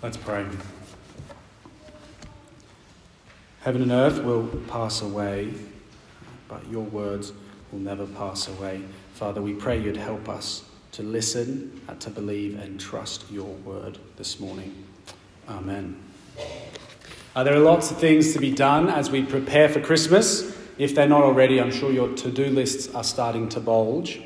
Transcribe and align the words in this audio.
Let's 0.00 0.16
pray. 0.16 0.46
Heaven 3.62 3.82
and 3.82 3.90
earth 3.90 4.22
will 4.22 4.46
pass 4.68 5.02
away, 5.02 5.52
but 6.46 6.64
your 6.70 6.84
words 6.84 7.32
will 7.72 7.80
never 7.80 8.06
pass 8.06 8.46
away. 8.46 8.82
Father, 9.14 9.42
we 9.42 9.54
pray 9.54 9.76
you'd 9.76 9.96
help 9.96 10.28
us 10.28 10.62
to 10.92 11.02
listen, 11.02 11.80
uh, 11.88 11.96
to 11.96 12.10
believe, 12.10 12.60
and 12.60 12.78
trust 12.78 13.28
your 13.28 13.48
word 13.48 13.98
this 14.16 14.38
morning. 14.38 14.86
Amen. 15.48 16.00
Uh, 17.34 17.42
there 17.42 17.54
are 17.54 17.58
lots 17.58 17.90
of 17.90 17.98
things 17.98 18.32
to 18.34 18.38
be 18.38 18.52
done 18.52 18.88
as 18.88 19.10
we 19.10 19.24
prepare 19.24 19.68
for 19.68 19.80
Christmas. 19.80 20.56
If 20.78 20.94
they're 20.94 21.08
not 21.08 21.24
already, 21.24 21.60
I'm 21.60 21.72
sure 21.72 21.90
your 21.90 22.14
to 22.18 22.30
do 22.30 22.46
lists 22.46 22.94
are 22.94 23.02
starting 23.02 23.48
to 23.48 23.58
bulge. 23.58 24.20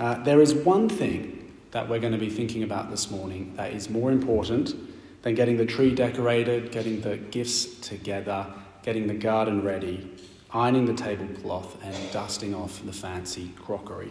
Uh, 0.00 0.22
there 0.22 0.40
is 0.40 0.54
one 0.54 0.88
thing 0.88 1.52
that 1.72 1.86
we're 1.86 2.00
going 2.00 2.14
to 2.14 2.18
be 2.18 2.30
thinking 2.30 2.62
about 2.62 2.90
this 2.90 3.10
morning 3.10 3.52
that 3.56 3.74
is 3.74 3.90
more 3.90 4.10
important 4.10 4.74
than 5.28 5.34
getting 5.34 5.58
the 5.58 5.66
tree 5.66 5.94
decorated, 5.94 6.72
getting 6.72 7.02
the 7.02 7.18
gifts 7.18 7.66
together, 7.80 8.46
getting 8.82 9.06
the 9.06 9.12
garden 9.12 9.62
ready, 9.62 10.10
ironing 10.54 10.86
the 10.86 10.94
tablecloth, 10.94 11.76
and 11.84 11.94
dusting 12.12 12.54
off 12.54 12.82
the 12.86 12.92
fancy 12.94 13.52
crockery. 13.56 14.10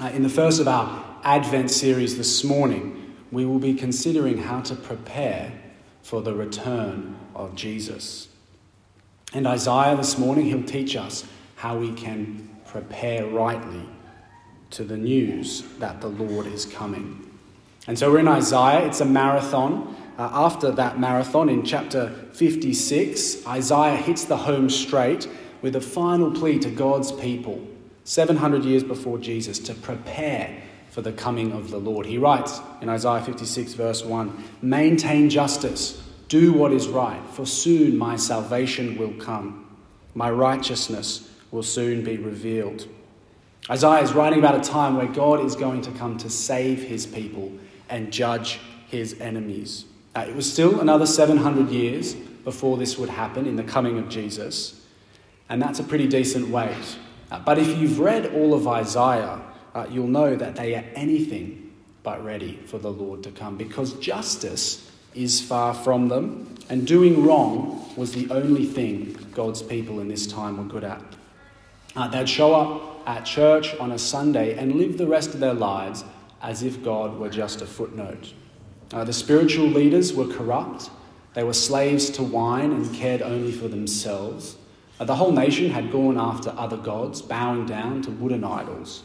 Uh, 0.00 0.06
in 0.06 0.22
the 0.22 0.28
first 0.30 0.58
of 0.58 0.66
our 0.66 1.04
Advent 1.22 1.70
series 1.70 2.16
this 2.16 2.42
morning, 2.42 3.14
we 3.30 3.44
will 3.44 3.58
be 3.58 3.74
considering 3.74 4.38
how 4.38 4.62
to 4.62 4.74
prepare 4.74 5.52
for 6.02 6.22
the 6.22 6.32
return 6.32 7.14
of 7.34 7.54
Jesus. 7.54 8.28
And 9.34 9.46
Isaiah 9.46 9.96
this 9.96 10.16
morning, 10.16 10.46
he'll 10.46 10.62
teach 10.62 10.96
us 10.96 11.26
how 11.56 11.76
we 11.76 11.92
can 11.92 12.56
prepare 12.64 13.26
rightly 13.26 13.86
to 14.70 14.82
the 14.82 14.96
news 14.96 15.60
that 15.78 16.00
the 16.00 16.08
Lord 16.08 16.46
is 16.46 16.64
coming. 16.64 17.38
And 17.86 17.98
so 17.98 18.10
we're 18.10 18.20
in 18.20 18.28
Isaiah, 18.28 18.86
it's 18.86 19.00
a 19.00 19.04
marathon. 19.04 19.95
Uh, 20.18 20.30
after 20.32 20.70
that 20.70 20.98
marathon 20.98 21.48
in 21.48 21.62
chapter 21.62 22.10
56, 22.32 23.46
Isaiah 23.46 23.96
hits 23.96 24.24
the 24.24 24.36
home 24.36 24.70
straight 24.70 25.28
with 25.60 25.76
a 25.76 25.80
final 25.80 26.30
plea 26.30 26.58
to 26.60 26.70
God's 26.70 27.12
people, 27.12 27.66
700 28.04 28.64
years 28.64 28.82
before 28.82 29.18
Jesus, 29.18 29.58
to 29.58 29.74
prepare 29.74 30.62
for 30.90 31.02
the 31.02 31.12
coming 31.12 31.52
of 31.52 31.70
the 31.70 31.78
Lord. 31.78 32.06
He 32.06 32.16
writes 32.16 32.60
in 32.80 32.88
Isaiah 32.88 33.22
56, 33.22 33.74
verse 33.74 34.02
1 34.02 34.44
Maintain 34.62 35.28
justice, 35.28 36.02
do 36.28 36.52
what 36.52 36.72
is 36.72 36.88
right, 36.88 37.20
for 37.32 37.44
soon 37.44 37.98
my 37.98 38.16
salvation 38.16 38.96
will 38.96 39.12
come, 39.14 39.66
my 40.14 40.30
righteousness 40.30 41.30
will 41.50 41.62
soon 41.62 42.02
be 42.02 42.16
revealed. 42.16 42.88
Isaiah 43.68 44.02
is 44.02 44.14
writing 44.14 44.38
about 44.38 44.54
a 44.54 44.70
time 44.70 44.96
where 44.96 45.08
God 45.08 45.44
is 45.44 45.56
going 45.56 45.82
to 45.82 45.90
come 45.90 46.16
to 46.18 46.30
save 46.30 46.84
his 46.84 47.04
people 47.04 47.52
and 47.90 48.12
judge 48.12 48.60
his 48.88 49.20
enemies. 49.20 49.84
Uh, 50.16 50.20
it 50.20 50.34
was 50.34 50.50
still 50.50 50.80
another 50.80 51.04
700 51.04 51.68
years 51.68 52.14
before 52.14 52.78
this 52.78 52.96
would 52.96 53.10
happen 53.10 53.44
in 53.44 53.56
the 53.56 53.62
coming 53.62 53.98
of 53.98 54.08
Jesus, 54.08 54.86
and 55.50 55.60
that's 55.60 55.78
a 55.78 55.84
pretty 55.84 56.08
decent 56.08 56.48
wait. 56.48 56.96
Uh, 57.30 57.38
but 57.40 57.58
if 57.58 57.76
you've 57.76 58.00
read 58.00 58.32
all 58.32 58.54
of 58.54 58.66
Isaiah, 58.66 59.42
uh, 59.74 59.86
you'll 59.90 60.08
know 60.08 60.34
that 60.34 60.56
they 60.56 60.74
are 60.74 60.84
anything 60.94 61.70
but 62.02 62.24
ready 62.24 62.58
for 62.64 62.78
the 62.78 62.90
Lord 62.90 63.22
to 63.24 63.30
come 63.30 63.58
because 63.58 63.92
justice 63.94 64.90
is 65.14 65.38
far 65.38 65.74
from 65.74 66.08
them, 66.08 66.54
and 66.70 66.86
doing 66.86 67.26
wrong 67.26 67.92
was 67.94 68.12
the 68.12 68.30
only 68.30 68.64
thing 68.64 69.18
God's 69.34 69.62
people 69.62 70.00
in 70.00 70.08
this 70.08 70.26
time 70.26 70.56
were 70.56 70.64
good 70.64 70.84
at. 70.84 71.02
Uh, 71.94 72.08
they'd 72.08 72.28
show 72.28 72.54
up 72.54 73.06
at 73.06 73.26
church 73.26 73.74
on 73.76 73.92
a 73.92 73.98
Sunday 73.98 74.56
and 74.56 74.76
live 74.76 74.96
the 74.96 75.06
rest 75.06 75.34
of 75.34 75.40
their 75.40 75.52
lives 75.52 76.04
as 76.40 76.62
if 76.62 76.82
God 76.82 77.18
were 77.18 77.28
just 77.28 77.60
a 77.60 77.66
footnote. 77.66 78.32
Uh, 78.92 79.04
the 79.04 79.12
spiritual 79.12 79.66
leaders 79.66 80.12
were 80.12 80.26
corrupt. 80.26 80.90
They 81.34 81.42
were 81.42 81.52
slaves 81.52 82.08
to 82.10 82.22
wine 82.22 82.72
and 82.72 82.94
cared 82.94 83.22
only 83.22 83.52
for 83.52 83.68
themselves. 83.68 84.56
Uh, 84.98 85.04
the 85.04 85.16
whole 85.16 85.32
nation 85.32 85.70
had 85.70 85.92
gone 85.92 86.18
after 86.18 86.54
other 86.56 86.76
gods, 86.76 87.20
bowing 87.20 87.66
down 87.66 88.02
to 88.02 88.10
wooden 88.10 88.44
idols. 88.44 89.02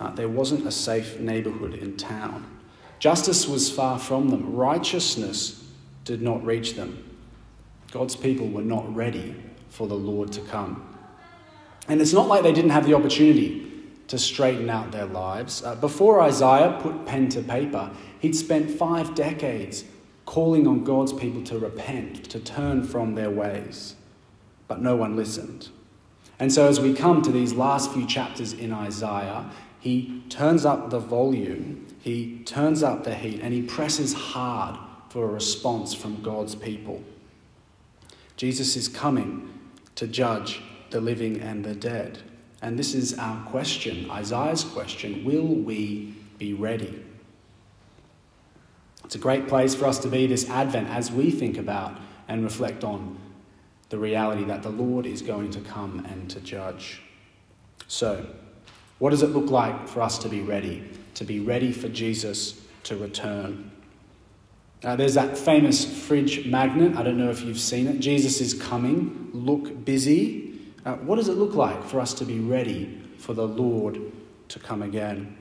Uh, 0.00 0.10
there 0.10 0.28
wasn't 0.28 0.66
a 0.66 0.72
safe 0.72 1.20
neighborhood 1.20 1.74
in 1.74 1.96
town. 1.96 2.44
Justice 2.98 3.46
was 3.46 3.70
far 3.70 3.98
from 3.98 4.28
them. 4.28 4.54
Righteousness 4.54 5.64
did 6.04 6.22
not 6.22 6.44
reach 6.44 6.74
them. 6.74 7.04
God's 7.92 8.16
people 8.16 8.48
were 8.48 8.62
not 8.62 8.94
ready 8.94 9.34
for 9.68 9.86
the 9.86 9.94
Lord 9.94 10.32
to 10.32 10.40
come. 10.42 10.86
And 11.88 12.00
it's 12.00 12.12
not 12.12 12.28
like 12.28 12.42
they 12.42 12.52
didn't 12.52 12.70
have 12.70 12.86
the 12.86 12.94
opportunity 12.94 13.66
to 14.08 14.18
straighten 14.18 14.68
out 14.68 14.92
their 14.92 15.06
lives. 15.06 15.62
Uh, 15.62 15.76
before 15.76 16.20
Isaiah 16.20 16.78
put 16.82 17.06
pen 17.06 17.28
to 17.30 17.42
paper, 17.42 17.90
he'd 18.20 18.36
spent 18.36 18.70
five 18.70 19.14
decades 19.14 19.84
calling 20.26 20.66
on 20.66 20.84
God's 20.84 21.12
people 21.12 21.42
to 21.44 21.58
repent, 21.58 22.24
to 22.30 22.38
turn 22.38 22.84
from 22.84 23.14
their 23.14 23.30
ways. 23.30 23.96
But 24.68 24.80
no 24.80 24.94
one 24.94 25.16
listened. 25.16 25.68
And 26.38 26.52
so, 26.52 26.68
as 26.68 26.80
we 26.80 26.94
come 26.94 27.20
to 27.22 27.32
these 27.32 27.52
last 27.52 27.92
few 27.92 28.06
chapters 28.06 28.52
in 28.52 28.72
Isaiah, 28.72 29.50
he 29.80 30.22
turns 30.28 30.64
up 30.64 30.90
the 30.90 31.00
volume, 31.00 31.86
he 32.00 32.42
turns 32.44 32.82
up 32.82 33.04
the 33.04 33.14
heat, 33.14 33.40
and 33.42 33.52
he 33.52 33.62
presses 33.62 34.12
hard 34.12 34.78
for 35.08 35.24
a 35.24 35.32
response 35.32 35.92
from 35.92 36.22
God's 36.22 36.54
people. 36.54 37.02
Jesus 38.36 38.76
is 38.76 38.88
coming 38.88 39.52
to 39.96 40.06
judge 40.06 40.62
the 40.90 41.00
living 41.00 41.40
and 41.40 41.64
the 41.64 41.74
dead. 41.74 42.20
And 42.62 42.78
this 42.78 42.94
is 42.94 43.18
our 43.18 43.44
question, 43.46 44.10
Isaiah's 44.10 44.64
question 44.64 45.24
Will 45.24 45.46
we 45.46 46.14
be 46.38 46.52
ready? 46.52 47.04
It's 49.10 49.16
a 49.16 49.18
great 49.18 49.48
place 49.48 49.74
for 49.74 49.86
us 49.86 49.98
to 49.98 50.08
be 50.08 50.28
this 50.28 50.48
Advent 50.48 50.88
as 50.88 51.10
we 51.10 51.32
think 51.32 51.58
about 51.58 51.98
and 52.28 52.44
reflect 52.44 52.84
on 52.84 53.18
the 53.88 53.98
reality 53.98 54.44
that 54.44 54.62
the 54.62 54.68
Lord 54.68 55.04
is 55.04 55.20
going 55.20 55.50
to 55.50 55.60
come 55.62 56.06
and 56.08 56.30
to 56.30 56.38
judge. 56.38 57.02
So, 57.88 58.24
what 59.00 59.10
does 59.10 59.24
it 59.24 59.30
look 59.30 59.50
like 59.50 59.88
for 59.88 60.00
us 60.00 60.16
to 60.18 60.28
be 60.28 60.42
ready? 60.42 60.88
To 61.14 61.24
be 61.24 61.40
ready 61.40 61.72
for 61.72 61.88
Jesus 61.88 62.64
to 62.84 62.96
return. 62.96 63.72
Uh, 64.84 64.94
there's 64.94 65.14
that 65.14 65.36
famous 65.36 65.84
fridge 66.06 66.46
magnet. 66.46 66.96
I 66.96 67.02
don't 67.02 67.18
know 67.18 67.30
if 67.30 67.42
you've 67.42 67.58
seen 67.58 67.88
it. 67.88 67.98
Jesus 67.98 68.40
is 68.40 68.54
coming. 68.54 69.30
Look 69.32 69.84
busy. 69.84 70.56
Uh, 70.86 70.94
what 70.98 71.16
does 71.16 71.26
it 71.26 71.34
look 71.34 71.56
like 71.56 71.82
for 71.82 71.98
us 71.98 72.14
to 72.14 72.24
be 72.24 72.38
ready 72.38 73.02
for 73.18 73.34
the 73.34 73.48
Lord 73.48 74.00
to 74.50 74.60
come 74.60 74.82
again? 74.82 75.39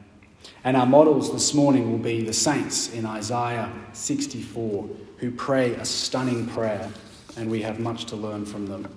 And 0.63 0.75
our 0.75 0.85
models 0.85 1.31
this 1.31 1.53
morning 1.53 1.91
will 1.91 2.00
be 2.00 2.22
the 2.23 2.33
saints 2.33 2.91
in 2.94 3.05
Isaiah 3.05 3.72
64 3.94 4.89
who 5.17 5.31
pray 5.31 5.73
a 5.75 5.85
stunning 5.85 6.47
prayer, 6.47 6.89
and 7.38 7.50
we 7.50 7.61
have 7.61 7.79
much 7.79 8.05
to 8.05 8.16
learn 8.16 8.45
from 8.45 8.67
them. 8.67 8.88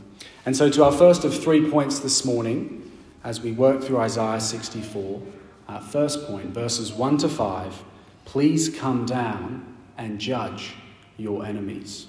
And 0.47 0.57
so, 0.57 0.71
to 0.71 0.85
our 0.85 0.93
first 0.93 1.25
of 1.25 1.37
three 1.37 1.71
points 1.71 1.99
this 1.99 2.25
morning, 2.25 2.91
as 3.25 3.41
we 3.41 3.53
work 3.53 3.83
through 3.83 3.99
Isaiah 3.99 4.41
64, 4.41 5.23
our 5.69 5.81
first 5.81 6.27
point, 6.27 6.47
verses 6.47 6.93
1 6.93 7.19
to 7.19 7.29
5 7.29 7.85
please 8.25 8.69
come 8.69 9.05
down 9.05 9.77
and 9.99 10.19
judge 10.19 10.75
your 11.17 11.45
enemies. 11.45 12.07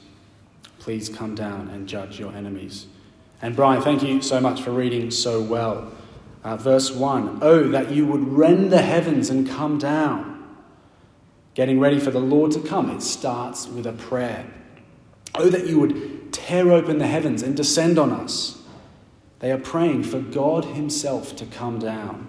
Please 0.80 1.10
come 1.10 1.36
down 1.36 1.70
and 1.70 1.88
judge 1.88 2.20
your 2.20 2.34
enemies. 2.34 2.88
And 3.42 3.56
Brian, 3.56 3.82
thank 3.82 4.04
you 4.04 4.22
so 4.22 4.40
much 4.40 4.62
for 4.62 4.72
reading 4.72 5.12
so 5.12 5.42
well. 5.42 5.92
Uh, 6.44 6.58
verse 6.58 6.92
1 6.92 7.40
Oh, 7.42 7.70
that 7.70 7.92
you 7.92 8.06
would 8.06 8.28
rend 8.28 8.72
the 8.72 8.82
heavens 8.82 9.30
and 9.30 9.48
come 9.48 9.78
down. 9.78 10.32
Getting 11.54 11.80
ready 11.80 12.00
for 12.00 12.12
the 12.12 12.20
Lord 12.20 12.52
to 12.54 12.60
come, 12.60 12.90
it 12.90 13.02
starts 13.02 13.68
with 13.68 13.86
a 13.86 13.94
prayer. 13.94 14.46
Oh, 15.36 15.50
that 15.50 15.68
you 15.68 15.80
would 15.80 16.34
tear 16.34 16.72
open 16.72 16.98
the 16.98 17.08
heavens 17.08 17.44
and 17.44 17.56
descend 17.56 17.98
on 17.98 18.12
us. 18.12 18.62
They 19.40 19.52
are 19.52 19.58
praying 19.58 20.04
for 20.04 20.20
God 20.20 20.66
Himself 20.66 21.36
to 21.38 21.46
come 21.46 21.80
down. 21.80 22.28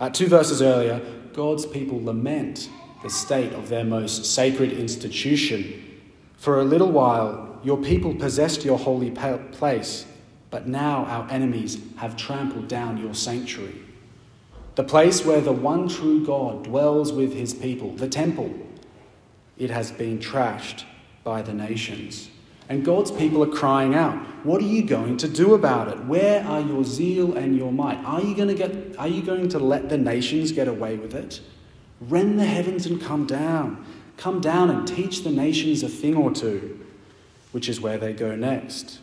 Uh, 0.00 0.10
two 0.10 0.26
verses 0.26 0.60
earlier, 0.60 1.00
God's 1.32 1.66
people 1.66 2.02
lament 2.02 2.68
the 3.02 3.10
state 3.10 3.52
of 3.52 3.68
their 3.68 3.84
most 3.84 4.24
sacred 4.24 4.72
institution. 4.72 6.00
For 6.36 6.60
a 6.60 6.64
little 6.64 6.90
while, 6.90 7.60
your 7.62 7.76
people 7.76 8.14
possessed 8.14 8.64
your 8.64 8.78
holy 8.78 9.10
place 9.10 10.06
but 10.54 10.68
now 10.68 11.04
our 11.06 11.28
enemies 11.32 11.80
have 11.96 12.16
trampled 12.16 12.68
down 12.68 12.96
your 12.96 13.12
sanctuary. 13.12 13.74
The 14.76 14.84
place 14.84 15.24
where 15.24 15.40
the 15.40 15.50
one 15.50 15.88
true 15.88 16.24
God 16.24 16.62
dwells 16.62 17.12
with 17.12 17.32
his 17.32 17.52
people, 17.52 17.90
the 17.96 18.06
temple, 18.06 18.54
it 19.58 19.70
has 19.70 19.90
been 19.90 20.20
trashed 20.20 20.84
by 21.24 21.42
the 21.42 21.52
nations. 21.52 22.30
And 22.68 22.84
God's 22.84 23.10
people 23.10 23.42
are 23.42 23.52
crying 23.52 23.96
out, 23.96 24.14
What 24.44 24.62
are 24.62 24.66
you 24.66 24.84
going 24.84 25.16
to 25.16 25.28
do 25.28 25.54
about 25.54 25.88
it? 25.88 26.04
Where 26.04 26.44
are 26.44 26.60
your 26.60 26.84
zeal 26.84 27.36
and 27.36 27.56
your 27.56 27.72
might? 27.72 27.98
Are 28.04 28.20
you 28.20 28.36
going 28.36 28.46
to, 28.46 28.54
get, 28.54 28.96
are 28.96 29.08
you 29.08 29.22
going 29.22 29.48
to 29.48 29.58
let 29.58 29.88
the 29.88 29.98
nations 29.98 30.52
get 30.52 30.68
away 30.68 30.94
with 30.94 31.16
it? 31.16 31.40
Rend 32.00 32.38
the 32.38 32.46
heavens 32.46 32.86
and 32.86 33.02
come 33.02 33.26
down. 33.26 33.84
Come 34.18 34.40
down 34.40 34.70
and 34.70 34.86
teach 34.86 35.24
the 35.24 35.32
nations 35.32 35.82
a 35.82 35.88
thing 35.88 36.14
or 36.14 36.30
two, 36.30 36.78
which 37.50 37.68
is 37.68 37.80
where 37.80 37.98
they 37.98 38.12
go 38.12 38.36
next 38.36 39.00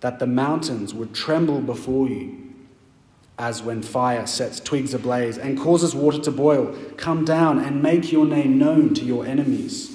that 0.00 0.18
the 0.18 0.26
mountains 0.26 0.94
would 0.94 1.14
tremble 1.14 1.60
before 1.60 2.08
you, 2.08 2.54
as 3.38 3.62
when 3.62 3.82
fire 3.82 4.26
sets 4.26 4.60
twigs 4.60 4.94
ablaze 4.94 5.38
and 5.38 5.58
causes 5.58 5.94
water 5.94 6.18
to 6.18 6.30
boil. 6.30 6.76
Come 6.96 7.24
down 7.24 7.58
and 7.58 7.82
make 7.82 8.10
your 8.10 8.26
name 8.26 8.58
known 8.58 8.94
to 8.94 9.04
your 9.04 9.26
enemies. 9.26 9.94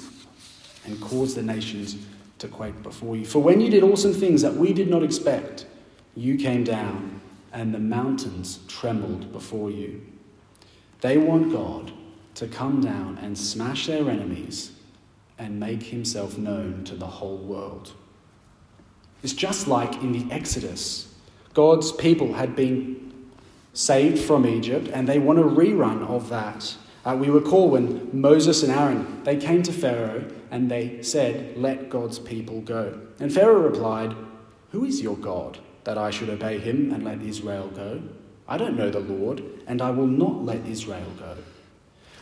and 0.86 1.00
cause 1.00 1.34
the 1.34 1.42
nations 1.42 1.96
to 2.38 2.48
quake 2.48 2.82
before 2.82 3.16
you. 3.16 3.24
For 3.24 3.38
when 3.40 3.60
you 3.60 3.70
did 3.70 3.82
awesome 3.82 4.12
things 4.12 4.42
that 4.42 4.54
we 4.54 4.72
did 4.72 4.88
not 4.88 5.02
expect, 5.02 5.66
you 6.14 6.36
came 6.36 6.64
down, 6.64 7.20
and 7.52 7.74
the 7.74 7.78
mountains 7.78 8.60
trembled 8.68 9.32
before 9.32 9.70
you. 9.70 10.02
They 11.00 11.16
want 11.18 11.52
God 11.52 11.92
to 12.34 12.46
come 12.48 12.80
down 12.80 13.18
and 13.22 13.38
smash 13.38 13.86
their 13.86 14.10
enemies 14.10 14.72
and 15.38 15.58
make 15.58 15.84
himself 15.84 16.36
known 16.36 16.84
to 16.84 16.96
the 16.96 17.06
whole 17.06 17.38
world. 17.38 17.92
It's 19.24 19.32
just 19.32 19.66
like 19.66 19.94
in 20.02 20.12
the 20.12 20.30
Exodus. 20.30 21.08
God's 21.54 21.92
people 21.92 22.34
had 22.34 22.54
been 22.54 23.14
saved 23.72 24.18
from 24.18 24.46
Egypt, 24.46 24.88
and 24.92 25.08
they 25.08 25.18
want 25.18 25.38
a 25.38 25.42
rerun 25.42 26.06
of 26.06 26.28
that. 26.28 26.76
Uh, 27.06 27.16
we 27.18 27.28
recall 27.28 27.70
when 27.70 28.10
Moses 28.12 28.62
and 28.62 28.70
Aaron 28.70 29.22
they 29.24 29.36
came 29.36 29.62
to 29.62 29.72
Pharaoh 29.72 30.24
and 30.50 30.70
they 30.70 31.02
said, 31.02 31.56
"Let 31.56 31.88
God's 31.88 32.18
people 32.18 32.60
go." 32.60 32.98
And 33.18 33.32
Pharaoh 33.32 33.62
replied, 33.62 34.14
"Who 34.72 34.84
is 34.84 35.00
your 35.00 35.16
God 35.16 35.56
that 35.84 35.96
I 35.96 36.10
should 36.10 36.28
obey 36.28 36.58
him 36.58 36.92
and 36.92 37.02
let 37.02 37.22
Israel 37.22 37.70
go? 37.74 38.02
I 38.46 38.58
don't 38.58 38.76
know 38.76 38.90
the 38.90 39.00
Lord, 39.00 39.42
and 39.66 39.80
I 39.80 39.90
will 39.90 40.06
not 40.06 40.44
let 40.44 40.66
Israel 40.66 41.12
go." 41.18 41.36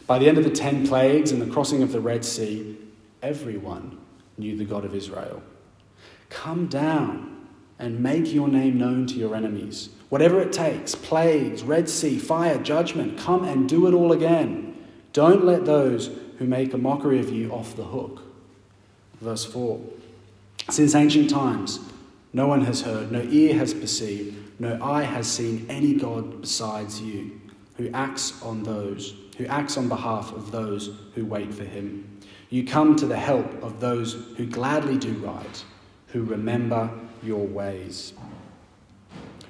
By 0.07 0.21
the 0.21 0.29
end 0.29 0.39
of 0.39 0.45
the 0.45 0.51
ten 0.51 0.87
plagues 0.87 1.33
and 1.33 1.43
the 1.43 1.53
crossing 1.53 1.83
of 1.83 1.91
the 1.91 2.01
Red 2.01 2.25
Sea, 2.25 2.77
everyone 3.23 3.99
knew 4.39 4.57
the 4.57 4.65
God 4.65 4.85
of 4.85 4.95
Israel. 4.95 5.43
Come 6.33 6.67
down 6.67 7.47
and 7.79 8.01
make 8.01 8.33
your 8.33 8.49
name 8.49 8.79
known 8.79 9.07
to 9.09 9.15
your 9.15 9.37
enemies. 9.37 9.91
Whatever 10.09 10.41
it 10.41 10.51
takes 10.51 10.95
plagues, 10.95 11.63
Red 11.63 11.91
Sea, 11.91 12.19
fire, 12.19 12.57
judgment 12.57 13.19
come 13.19 13.45
and 13.45 13.69
do 13.69 13.87
it 13.87 13.93
all 13.93 14.13
again. 14.13 14.75
Don't 15.13 15.45
let 15.45 15.67
those 15.67 16.11
who 16.39 16.47
make 16.47 16.73
a 16.73 16.79
mockery 16.79 17.21
of 17.21 17.31
you 17.31 17.51
off 17.53 17.77
the 17.77 17.85
hook. 17.85 18.23
Verse 19.21 19.45
4 19.45 19.79
Since 20.71 20.95
ancient 20.95 21.29
times, 21.29 21.81
no 22.33 22.47
one 22.47 22.65
has 22.65 22.81
heard, 22.81 23.13
no 23.13 23.21
ear 23.21 23.55
has 23.55 23.75
perceived, 23.75 24.59
no 24.59 24.83
eye 24.83 25.03
has 25.03 25.31
seen 25.31 25.67
any 25.69 25.95
God 25.95 26.41
besides 26.41 27.03
you, 27.03 27.41
who 27.77 27.91
acts 27.93 28.43
on 28.43 28.63
those, 28.63 29.15
who 29.37 29.45
acts 29.47 29.77
on 29.77 29.87
behalf 29.87 30.33
of 30.33 30.51
those 30.51 30.97
who 31.15 31.27
wait 31.27 31.53
for 31.53 31.65
him. 31.65 32.21
You 32.49 32.65
come 32.65 32.97
to 32.97 33.07
the 33.07 33.19
help 33.19 33.63
of 33.63 33.81
those 33.81 34.15
who 34.37 34.47
gladly 34.47 34.97
do 34.97 35.13
right, 35.15 35.65
who 36.13 36.23
remember 36.23 36.91
your 37.23 37.47
ways. 37.47 38.13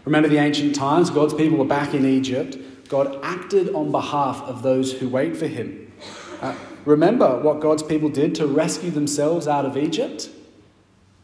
Remember 0.04 0.28
the 0.28 0.38
ancient 0.38 0.74
times? 0.74 1.10
God's 1.10 1.34
people 1.34 1.58
were 1.58 1.64
back 1.64 1.94
in 1.94 2.04
Egypt. 2.04 2.56
God 2.88 3.18
acted 3.22 3.74
on 3.74 3.90
behalf 3.90 4.42
of 4.42 4.62
those 4.62 4.92
who 4.92 5.08
wait 5.08 5.36
for 5.36 5.46
him. 5.46 5.92
Uh, 6.40 6.54
remember 6.84 7.40
what 7.40 7.60
God's 7.60 7.82
people 7.82 8.08
did 8.08 8.34
to 8.36 8.46
rescue 8.46 8.90
themselves 8.90 9.46
out 9.46 9.64
of 9.64 9.76
Egypt? 9.76 10.28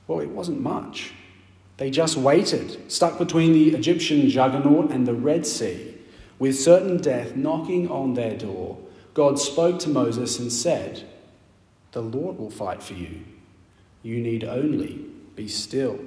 Well, 0.06 0.20
it 0.20 0.31
wasn't 0.31 0.61
much. 0.61 1.12
They 1.76 1.90
just 1.90 2.17
waited, 2.17 2.90
stuck 2.90 3.19
between 3.19 3.52
the 3.52 3.75
Egyptian 3.75 4.29
juggernaut 4.29 4.90
and 4.90 5.06
the 5.06 5.14
Red 5.14 5.46
Sea, 5.46 5.94
with 6.38 6.58
certain 6.58 6.96
death 6.96 7.37
knocking 7.37 7.88
on 7.90 8.14
their 8.14 8.37
door. 8.37 8.79
God 9.14 9.38
spoke 9.38 9.79
to 9.81 9.88
Moses 9.88 10.38
and 10.38 10.52
said, 10.52 11.05
The 11.93 12.02
Lord 12.02 12.38
will 12.38 12.50
fight 12.50 12.82
for 12.82 12.94
you. 12.94 13.25
You 14.02 14.20
need 14.20 14.44
only 14.44 15.07
be 15.38 15.49
still. 15.49 16.00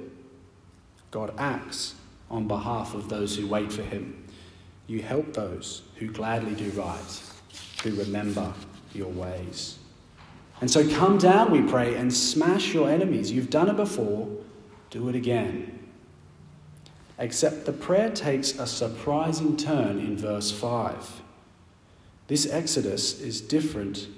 God 1.10 1.32
acts 1.38 1.94
on 2.30 2.46
behalf 2.46 2.94
of 2.94 3.08
those 3.08 3.34
who 3.34 3.46
wait 3.46 3.72
for 3.72 3.82
him. 3.82 4.24
You 4.86 5.00
help 5.00 5.32
those 5.32 5.82
who 5.96 6.12
gladly 6.12 6.54
do 6.54 6.68
right, 6.72 7.22
who 7.82 7.94
remember 7.94 8.52
your 8.92 9.08
ways. 9.08 9.78
And 10.60 10.70
so 10.70 10.86
come 10.96 11.16
down, 11.16 11.50
we 11.50 11.62
pray, 11.62 11.94
and 11.94 12.12
smash 12.12 12.74
your 12.74 12.90
enemies. 12.90 13.32
You've 13.32 13.48
done 13.48 13.70
it 13.70 13.76
before, 13.76 14.28
do 14.90 15.08
it 15.08 15.14
again. 15.14 15.88
Except 17.18 17.64
the 17.64 17.72
prayer 17.72 18.10
takes 18.10 18.58
a 18.58 18.66
surprising 18.66 19.56
turn 19.56 19.98
in 19.98 20.16
verse 20.16 20.50
5. 20.50 21.22
This 22.26 22.46
exodus 22.50 23.18
is 23.18 23.40
different 23.40 24.08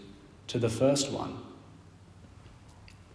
to 0.48 0.58
the 0.58 0.68
first 0.68 1.12
one. 1.12 1.38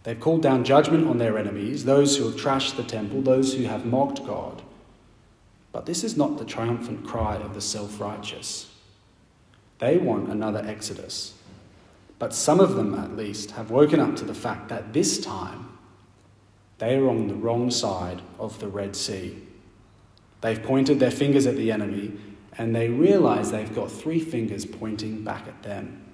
They've 0.10 0.20
called 0.20 0.42
down 0.42 0.64
judgment 0.64 1.08
on 1.08 1.20
their 1.20 1.38
enemies, 1.38 1.86
those 1.86 2.18
who 2.18 2.24
have 2.26 2.36
trashed 2.36 2.78
the 2.78 2.84
temple, 2.84 3.22
those 3.22 3.54
who 3.54 3.66
have 3.66 3.86
mocked 3.86 4.26
God. 4.26 4.64
But 5.72 5.86
this 5.86 6.04
is 6.04 6.18
not 6.18 6.40
the 6.40 6.46
triumphant 6.46 7.06
cry 7.06 7.36
of 7.36 7.54
the 7.54 7.62
self 7.62 8.02
righteous. 8.02 8.74
They 9.78 9.98
want 9.98 10.30
another 10.30 10.66
exodus. 10.66 11.36
But 12.18 12.34
some 12.34 12.60
of 12.60 12.74
them, 12.74 12.96
at 12.96 13.16
least, 13.16 13.52
have 13.52 13.70
woken 13.70 14.00
up 14.00 14.16
to 14.16 14.26
the 14.26 14.34
fact 14.34 14.70
that 14.70 14.94
this 14.94 15.20
time 15.20 15.78
they 16.80 16.96
are 16.96 17.08
on 17.08 17.28
the 17.28 17.36
wrong 17.36 17.70
side 17.70 18.24
of 18.40 18.58
the 18.58 18.68
Red 18.68 18.96
Sea. 18.96 19.38
They've 20.42 20.64
pointed 20.64 21.00
their 21.00 21.12
fingers 21.12 21.46
at 21.46 21.56
the 21.56 21.72
enemy 21.72 22.14
and 22.58 22.76
they 22.76 22.90
realize 22.90 23.52
they've 23.52 23.76
got 23.76 23.92
three 23.92 24.20
fingers 24.20 24.66
pointing 24.66 25.24
back 25.24 25.48
at 25.48 25.62
them 25.62 26.09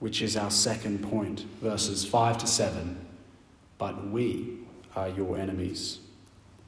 which 0.00 0.22
is 0.22 0.36
our 0.36 0.50
second 0.50 1.02
point, 1.02 1.40
verses 1.62 2.04
5 2.04 2.38
to 2.38 2.46
7. 2.46 3.06
But 3.78 4.08
we 4.08 4.58
are 4.96 5.08
your 5.08 5.38
enemies. 5.38 6.00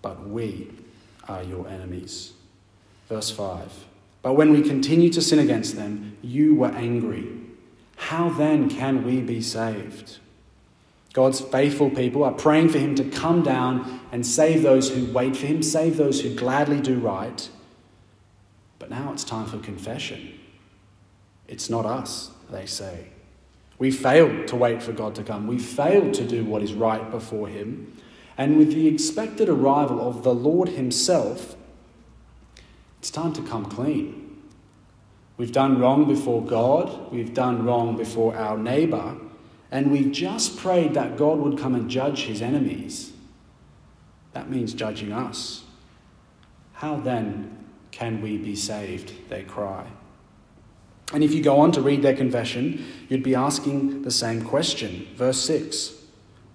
But 0.02 0.28
we 0.28 0.70
are 1.28 1.42
your 1.42 1.66
enemies. 1.66 2.32
Verse 3.08 3.30
5. 3.30 3.86
But 4.22 4.34
when 4.34 4.52
we 4.52 4.62
continue 4.62 5.10
to 5.10 5.20
sin 5.20 5.38
against 5.38 5.76
them, 5.76 6.16
you 6.22 6.54
were 6.54 6.68
angry. 6.68 7.26
How 7.96 8.28
then 8.28 8.68
can 8.68 9.04
we 9.04 9.20
be 9.20 9.40
saved? 9.40 10.18
God's 11.12 11.40
faithful 11.40 11.90
people 11.90 12.24
are 12.24 12.32
praying 12.32 12.70
for 12.70 12.78
him 12.78 12.94
to 12.94 13.04
come 13.04 13.42
down 13.42 14.00
and 14.12 14.26
save 14.26 14.62
those 14.62 14.90
who 14.90 15.12
wait 15.12 15.36
for 15.36 15.46
him, 15.46 15.62
save 15.62 15.96
those 15.96 16.20
who 16.20 16.34
gladly 16.34 16.80
do 16.80 16.98
right. 16.98 17.48
But 18.78 18.90
now 18.90 19.12
it's 19.12 19.24
time 19.24 19.46
for 19.46 19.58
confession. 19.58 20.38
It's 21.48 21.68
not 21.68 21.84
us, 21.84 22.30
they 22.50 22.66
say. 22.66 23.08
We 23.82 23.90
failed 23.90 24.46
to 24.46 24.54
wait 24.54 24.80
for 24.80 24.92
God 24.92 25.16
to 25.16 25.24
come. 25.24 25.48
We 25.48 25.58
failed 25.58 26.14
to 26.14 26.24
do 26.24 26.44
what 26.44 26.62
is 26.62 26.72
right 26.72 27.10
before 27.10 27.48
Him. 27.48 27.92
And 28.38 28.56
with 28.56 28.72
the 28.72 28.86
expected 28.86 29.48
arrival 29.48 30.00
of 30.00 30.22
the 30.22 30.32
Lord 30.32 30.68
Himself, 30.68 31.56
it's 33.00 33.10
time 33.10 33.32
to 33.32 33.42
come 33.42 33.64
clean. 33.64 34.40
We've 35.36 35.50
done 35.50 35.80
wrong 35.80 36.06
before 36.06 36.44
God, 36.44 37.10
we've 37.10 37.34
done 37.34 37.64
wrong 37.64 37.96
before 37.96 38.36
our 38.36 38.56
neighbour, 38.56 39.16
and 39.72 39.90
we've 39.90 40.12
just 40.12 40.58
prayed 40.58 40.94
that 40.94 41.16
God 41.16 41.38
would 41.38 41.58
come 41.58 41.74
and 41.74 41.90
judge 41.90 42.26
His 42.26 42.40
enemies. 42.40 43.12
That 44.32 44.48
means 44.48 44.74
judging 44.74 45.12
us. 45.12 45.64
How 46.74 47.00
then 47.00 47.66
can 47.90 48.22
we 48.22 48.36
be 48.36 48.54
saved? 48.54 49.28
They 49.28 49.42
cry. 49.42 49.88
And 51.12 51.22
if 51.22 51.34
you 51.34 51.42
go 51.42 51.60
on 51.60 51.72
to 51.72 51.82
read 51.82 52.02
their 52.02 52.16
confession, 52.16 52.84
you'd 53.08 53.22
be 53.22 53.34
asking 53.34 54.02
the 54.02 54.10
same 54.10 54.42
question. 54.42 55.08
Verse 55.14 55.38
6 55.38 55.92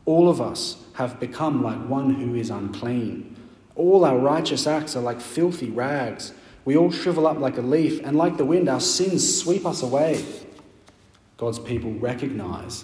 All 0.06 0.30
of 0.30 0.42
us 0.42 0.84
have 0.94 1.20
become 1.20 1.64
like 1.64 1.88
one 1.88 2.16
who 2.16 2.36
is 2.36 2.50
unclean. 2.50 3.36
All 3.76 4.04
our 4.04 4.18
righteous 4.18 4.66
acts 4.66 4.96
are 4.96 5.02
like 5.02 5.22
filthy 5.22 5.70
rags. 5.70 6.34
We 6.66 6.76
all 6.76 6.92
shrivel 6.92 7.28
up 7.28 7.38
like 7.38 7.58
a 7.58 7.62
leaf, 7.62 8.02
and 8.04 8.18
like 8.18 8.38
the 8.38 8.46
wind, 8.46 8.68
our 8.68 8.82
sins 8.82 9.40
sweep 9.40 9.66
us 9.66 9.84
away. 9.84 10.26
God's 11.38 11.60
people 11.60 11.94
recognize 11.94 12.84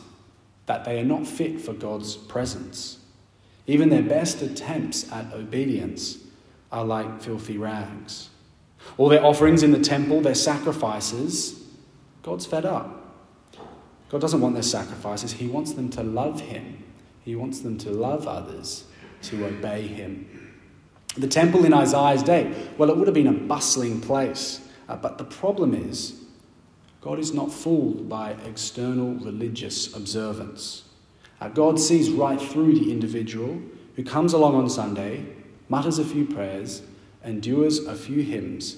that 0.68 0.86
they 0.86 1.00
are 1.00 1.06
not 1.06 1.28
fit 1.28 1.60
for 1.60 1.74
God's 1.74 2.16
presence. 2.16 3.00
Even 3.66 3.90
their 3.90 4.04
best 4.04 4.42
attempts 4.42 5.12
at 5.12 5.34
obedience 5.34 6.20
are 6.72 6.86
like 6.86 7.22
filthy 7.22 7.58
rags. 7.58 8.30
All 8.98 9.10
their 9.10 9.24
offerings 9.24 9.64
in 9.64 9.72
the 9.72 9.80
temple, 9.80 10.22
their 10.22 10.36
sacrifices, 10.36 11.63
God's 12.24 12.46
fed 12.46 12.66
up. 12.66 13.02
God 14.10 14.22
doesn't 14.22 14.42
want 14.42 14.54
their 14.54 14.64
sacrifices, 14.64 15.34
He 15.34 15.48
wants 15.48 15.74
them 15.74 15.90
to 15.90 16.04
love 16.04 16.42
Him. 16.42 16.84
He 17.24 17.36
wants 17.36 17.60
them 17.60 17.78
to 17.80 17.90
love 17.90 18.28
others, 18.28 18.86
to 19.24 19.46
obey 19.46 19.88
Him. 19.88 20.52
The 21.18 21.28
temple 21.28 21.64
in 21.64 21.74
Isaiah's 21.74 22.24
day, 22.24 22.54
well, 22.78 22.90
it 22.90 22.98
would 22.98 23.08
have 23.08 23.14
been 23.14 23.28
a 23.28 23.34
bustling 23.34 24.02
place. 24.02 24.60
Uh, 24.90 24.96
but 24.98 25.18
the 25.18 25.24
problem 25.24 25.74
is, 25.74 26.22
God 27.02 27.20
is 27.20 27.34
not 27.34 27.52
fooled 27.52 28.10
by 28.10 28.32
external 28.46 29.14
religious 29.16 29.96
observance. 29.96 30.84
Uh, 31.40 31.50
God 31.50 31.80
sees 31.80 32.10
right 32.10 32.42
through 32.42 32.74
the 32.76 32.92
individual 32.92 33.62
who 33.96 34.04
comes 34.04 34.34
along 34.34 34.56
on 34.56 34.70
Sunday, 34.70 35.26
mutters 35.70 36.00
a 36.00 36.06
few 36.06 36.26
prayers, 36.26 36.82
endures 37.24 37.80
a 37.86 37.96
few 37.96 38.22
hymns, 38.22 38.78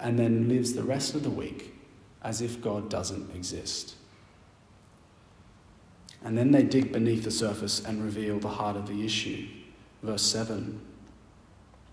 and 0.00 0.18
then 0.18 0.48
lives 0.48 0.74
the 0.74 0.82
rest 0.82 1.14
of 1.14 1.22
the 1.22 1.30
week 1.30 1.73
as 2.24 2.40
if 2.40 2.60
God 2.60 2.88
doesn't 2.88 3.34
exist. 3.34 3.94
And 6.24 6.36
then 6.36 6.50
they 6.50 6.62
dig 6.62 6.90
beneath 6.90 7.22
the 7.22 7.30
surface 7.30 7.84
and 7.84 8.02
reveal 8.02 8.38
the 8.38 8.48
heart 8.48 8.76
of 8.76 8.88
the 8.88 9.04
issue. 9.04 9.46
Verse 10.02 10.22
7 10.22 10.80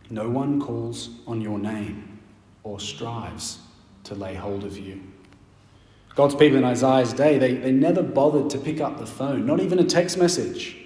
No 0.10 0.30
one 0.30 0.60
calls 0.62 1.10
on 1.28 1.42
your 1.42 1.60
name 1.60 2.20
or 2.64 2.80
strives 2.80 3.60
to 4.06 4.16
lay 4.16 4.34
hold 4.34 4.64
of 4.64 4.78
you. 4.78 5.02
God's 6.16 6.36
people 6.36 6.58
in 6.58 6.64
Isaiah's 6.64 7.14
day, 7.14 7.38
they, 7.38 7.56
they 7.56 7.72
never 7.72 8.04
bothered 8.04 8.50
to 8.52 8.58
pick 8.58 8.82
up 8.82 8.98
the 8.98 9.06
phone, 9.06 9.46
not 9.46 9.60
even 9.60 9.80
a 9.80 9.84
text 9.84 10.18
message. 10.18 10.78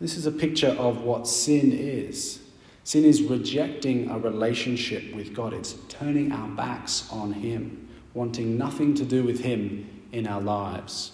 This 0.00 0.16
is 0.16 0.26
a 0.26 0.32
picture 0.32 0.74
of 0.78 1.02
what 1.02 1.28
sin 1.28 1.72
is. 1.72 2.40
Sin 2.82 3.04
is 3.04 3.22
rejecting 3.22 4.10
a 4.10 4.18
relationship 4.18 5.14
with 5.14 5.34
God, 5.34 5.52
it's 5.52 5.74
turning 5.88 6.32
our 6.32 6.48
backs 6.48 7.08
on 7.12 7.32
Him, 7.32 7.88
wanting 8.14 8.58
nothing 8.58 8.94
to 8.94 9.04
do 9.04 9.22
with 9.22 9.40
Him 9.40 9.88
in 10.12 10.26
our 10.26 10.40
lives. 10.40 11.12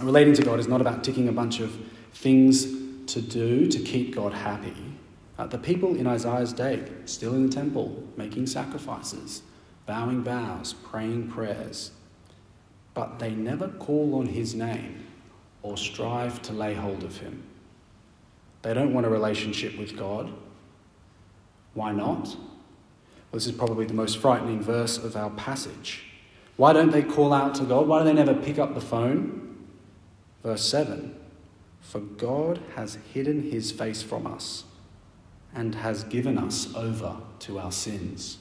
Relating 0.00 0.34
to 0.34 0.42
God 0.42 0.60
is 0.60 0.68
not 0.68 0.80
about 0.80 1.02
ticking 1.02 1.28
a 1.28 1.32
bunch 1.32 1.60
of 1.60 1.76
things 2.12 2.66
to 3.06 3.20
do 3.20 3.66
to 3.66 3.78
keep 3.80 4.14
God 4.14 4.32
happy. 4.32 4.74
Uh, 5.38 5.46
the 5.46 5.58
people 5.58 5.96
in 5.96 6.06
Isaiah's 6.06 6.52
day, 6.52 6.84
still 7.04 7.34
in 7.34 7.46
the 7.46 7.52
temple, 7.52 8.04
making 8.16 8.46
sacrifices, 8.46 9.42
bowing 9.86 10.22
vows, 10.22 10.72
praying 10.72 11.28
prayers, 11.28 11.92
but 12.94 13.18
they 13.18 13.30
never 13.30 13.68
call 13.68 14.16
on 14.16 14.26
his 14.26 14.54
name 14.54 15.06
or 15.62 15.76
strive 15.76 16.42
to 16.42 16.52
lay 16.52 16.74
hold 16.74 17.04
of 17.04 17.18
him. 17.18 17.44
They 18.62 18.74
don't 18.74 18.92
want 18.92 19.06
a 19.06 19.10
relationship 19.10 19.78
with 19.78 19.96
God. 19.96 20.32
Why 21.74 21.92
not? 21.92 22.36
This 23.32 23.46
is 23.46 23.52
probably 23.52 23.84
the 23.86 23.94
most 23.94 24.18
frightening 24.18 24.60
verse 24.60 24.96
of 24.96 25.16
our 25.16 25.30
passage. 25.30 26.04
Why 26.56 26.72
don't 26.72 26.90
they 26.90 27.02
call 27.02 27.32
out 27.32 27.54
to 27.56 27.64
God? 27.64 27.86
Why 27.86 28.00
do 28.00 28.04
they 28.06 28.12
never 28.12 28.34
pick 28.34 28.58
up 28.58 28.74
the 28.74 28.80
phone? 28.80 29.56
Verse 30.42 30.64
7 30.64 31.14
For 31.80 32.00
God 32.00 32.60
has 32.74 32.98
hidden 33.12 33.50
his 33.50 33.70
face 33.70 34.02
from 34.02 34.26
us 34.26 34.64
and 35.54 35.74
has 35.76 36.04
given 36.04 36.38
us 36.38 36.74
over 36.74 37.16
to 37.40 37.58
our 37.58 37.72
sins. 37.72 38.38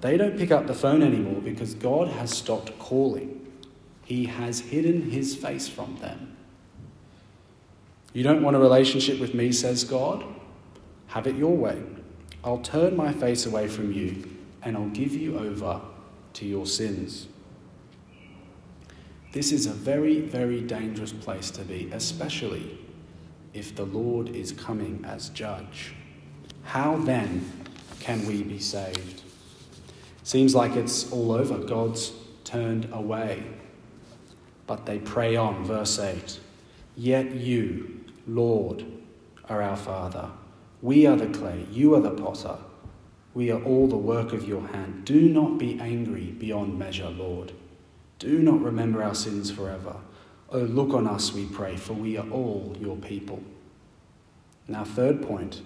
They 0.00 0.16
don't 0.16 0.36
pick 0.36 0.50
up 0.50 0.66
the 0.66 0.74
phone 0.74 1.02
anymore 1.02 1.40
because 1.40 1.74
God 1.74 2.08
has 2.08 2.30
stopped 2.30 2.78
calling. 2.78 3.46
He 4.04 4.26
has 4.26 4.60
hidden 4.60 5.10
his 5.10 5.34
face 5.34 5.68
from 5.68 5.96
them. 5.96 6.36
You 8.12 8.22
don't 8.22 8.42
want 8.42 8.56
a 8.56 8.60
relationship 8.60 9.18
with 9.18 9.34
me, 9.34 9.52
says 9.52 9.84
God? 9.84 10.24
Have 11.08 11.26
it 11.26 11.36
your 11.36 11.56
way. 11.56 11.82
I'll 12.46 12.58
turn 12.58 12.96
my 12.96 13.12
face 13.12 13.44
away 13.44 13.66
from 13.66 13.92
you 13.92 14.30
and 14.62 14.76
I'll 14.76 14.88
give 14.90 15.12
you 15.12 15.36
over 15.36 15.80
to 16.34 16.46
your 16.46 16.64
sins. 16.64 17.26
This 19.32 19.50
is 19.50 19.66
a 19.66 19.72
very, 19.72 20.20
very 20.20 20.60
dangerous 20.60 21.12
place 21.12 21.50
to 21.50 21.62
be, 21.62 21.90
especially 21.92 22.78
if 23.52 23.74
the 23.74 23.84
Lord 23.84 24.28
is 24.28 24.52
coming 24.52 25.04
as 25.04 25.28
judge. 25.30 25.92
How 26.62 26.96
then 26.98 27.50
can 27.98 28.24
we 28.26 28.44
be 28.44 28.60
saved? 28.60 29.22
Seems 30.22 30.54
like 30.54 30.76
it's 30.76 31.10
all 31.10 31.32
over. 31.32 31.58
God's 31.58 32.12
turned 32.44 32.88
away. 32.92 33.42
But 34.68 34.86
they 34.86 35.00
pray 35.00 35.34
on, 35.34 35.64
verse 35.64 35.98
8 35.98 36.38
Yet 36.96 37.32
you, 37.32 38.04
Lord, 38.26 38.84
are 39.48 39.62
our 39.62 39.76
Father. 39.76 40.30
We 40.86 41.04
are 41.04 41.16
the 41.16 41.26
clay, 41.26 41.66
you 41.72 41.96
are 41.96 42.00
the 42.00 42.12
potter. 42.12 42.58
We 43.34 43.50
are 43.50 43.60
all 43.64 43.88
the 43.88 43.96
work 43.96 44.32
of 44.32 44.46
your 44.46 44.68
hand. 44.68 45.04
Do 45.04 45.28
not 45.28 45.58
be 45.58 45.80
angry 45.80 46.26
beyond 46.26 46.78
measure, 46.78 47.10
Lord. 47.10 47.50
Do 48.20 48.38
not 48.38 48.62
remember 48.62 49.02
our 49.02 49.16
sins 49.16 49.50
forever. 49.50 49.96
Oh, 50.48 50.60
look 50.60 50.94
on 50.94 51.08
us, 51.08 51.32
we 51.32 51.46
pray, 51.46 51.74
for 51.76 51.94
we 51.94 52.16
are 52.16 52.30
all 52.30 52.76
your 52.78 52.94
people. 52.98 53.42
Now, 54.68 54.84
third 54.84 55.26
point 55.26 55.60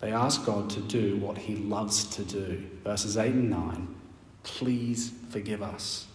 they 0.00 0.12
ask 0.12 0.44
God 0.44 0.68
to 0.68 0.80
do 0.80 1.16
what 1.16 1.38
he 1.38 1.56
loves 1.56 2.04
to 2.16 2.22
do. 2.22 2.62
Verses 2.84 3.16
8 3.16 3.32
and 3.32 3.48
9. 3.48 3.94
Please 4.42 5.10
forgive 5.30 5.62
us. 5.62 6.06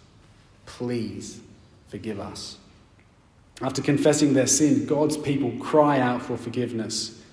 Please 0.67 1.39
forgive 1.87 2.19
us. 2.19 2.59
After 3.59 3.81
confessing 3.81 4.35
their 4.35 4.45
sin, 4.45 4.85
God's 4.85 5.17
people 5.17 5.51
cry 5.53 5.99
out 5.99 6.21
for 6.21 6.37
forgiveness. 6.37 7.23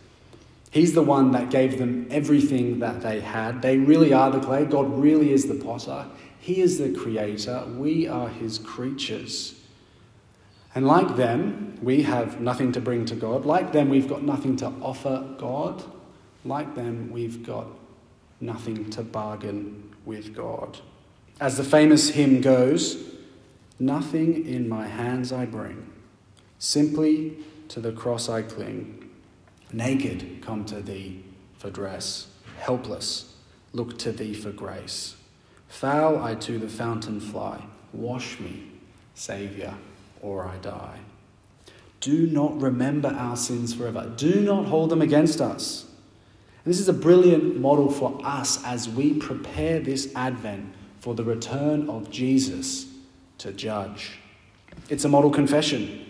He's 0.73 0.95
the 0.95 1.03
one 1.03 1.33
that 1.33 1.51
gave 1.51 1.79
them 1.79 2.09
everything 2.11 2.79
that 2.79 3.03
they 3.03 3.21
had. 3.21 3.61
They 3.61 3.77
really 3.77 4.15
are 4.15 4.31
the 4.31 4.41
clay. 4.41 4.65
God 4.65 4.99
really 4.99 5.31
is 5.31 5.47
the 5.47 5.55
potter. 5.55 6.07
He 6.41 6.63
is 6.63 6.79
the 6.79 6.91
creator. 6.93 7.65
We 7.77 8.09
are 8.09 8.29
his 8.29 8.59
creatures. 8.59 9.55
And 10.75 10.87
like 10.87 11.17
them, 11.17 11.79
we 11.83 12.03
have 12.05 12.41
nothing 12.41 12.73
to 12.73 12.81
bring 12.81 13.05
to 13.05 13.15
God. 13.15 13.45
Like 13.45 13.73
them, 13.73 13.91
we've 13.91 14.09
got 14.09 14.23
nothing 14.23 14.57
to 14.57 14.73
offer 14.81 15.29
God. 15.37 15.85
Like 16.43 16.75
them, 16.75 17.11
we've 17.13 17.45
got 17.45 17.67
nothing 18.41 18.89
to 18.91 19.03
bargain 19.03 19.95
with 20.07 20.35
God. 20.35 20.79
As 21.39 21.59
the 21.59 21.65
famous 21.65 22.09
hymn 22.09 22.41
goes, 22.41 23.13
Nothing 23.79 24.47
in 24.47 24.69
my 24.69 24.87
hands 24.87 25.33
I 25.33 25.45
bring, 25.45 25.91
simply 26.61 27.37
to 27.67 27.81
the 27.81 27.91
cross 27.91 28.29
I 28.29 28.43
cling. 28.43 29.02
Naked 29.73 30.43
come 30.43 30.65
to 30.67 30.83
thee 30.83 31.25
for 31.57 31.71
dress, 31.71 32.29
helpless 32.59 33.35
look 33.73 33.99
to 33.99 34.13
thee 34.13 34.35
for 34.35 34.51
grace. 34.51 35.17
Foul 35.69 36.23
I 36.23 36.35
to 36.35 36.59
the 36.59 36.69
fountain 36.69 37.21
fly, 37.21 37.63
wash 37.93 38.39
me, 38.39 38.71
Saviour, 39.15 39.75
or 40.21 40.45
I 40.45 40.57
die. 40.59 40.99
Do 42.01 42.27
not 42.27 42.61
remember 42.61 43.09
our 43.09 43.37
sins 43.37 43.73
forever. 43.73 44.13
Do 44.17 44.41
not 44.41 44.67
hold 44.67 44.91
them 44.91 45.01
against 45.01 45.41
us. 45.41 45.87
This 46.65 46.79
is 46.79 46.89
a 46.89 46.93
brilliant 46.93 47.59
model 47.59 47.91
for 47.91 48.21
us 48.25 48.63
as 48.65 48.89
we 48.89 49.15
prepare 49.15 49.81
this 49.81 50.13
Advent 50.15 50.73
for 51.01 51.15
the 51.15 51.25
return 51.25 51.89
of 51.89 52.11
Jesus 52.11 52.87
to 53.39 53.53
judge. 53.53 54.19
It's 54.89 55.05
a 55.05 55.09
model 55.09 55.31
confession. 55.31 56.02